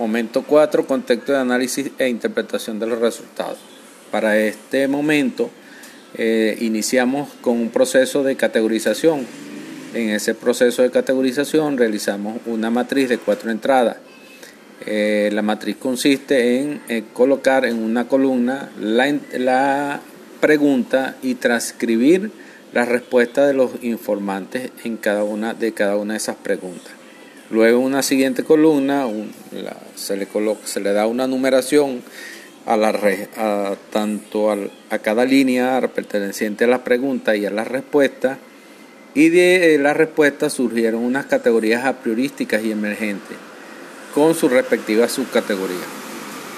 [0.00, 3.58] Momento 4, contexto de análisis e interpretación de los resultados.
[4.10, 5.50] Para este momento
[6.14, 9.26] eh, iniciamos con un proceso de categorización.
[9.92, 13.98] En ese proceso de categorización realizamos una matriz de cuatro entradas.
[14.86, 20.00] Eh, la matriz consiste en eh, colocar en una columna la, la
[20.40, 22.30] pregunta y transcribir
[22.72, 26.99] la respuesta de los informantes en cada una de cada una de esas preguntas.
[27.50, 29.06] Luego en una siguiente columna
[29.96, 32.02] se, le da una numeración
[32.64, 32.90] a, la,
[33.36, 38.38] a tanto a cada línea perteneciente a la pregunta y a la respuesta
[39.14, 43.36] y de la respuesta surgieron unas categorías a priorísticas y emergentes
[44.14, 45.99] con su respectiva subcategoría.